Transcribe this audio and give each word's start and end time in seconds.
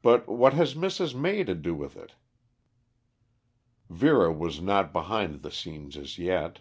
But 0.00 0.28
what 0.28 0.52
has 0.52 0.74
Mrs. 0.76 1.12
May 1.12 1.42
to 1.42 1.56
do 1.56 1.74
with 1.74 1.96
it?" 1.96 2.12
Vera 3.90 4.32
was 4.32 4.60
not 4.60 4.92
behind 4.92 5.42
the 5.42 5.50
scenes 5.50 5.96
as 5.96 6.18
yet. 6.18 6.60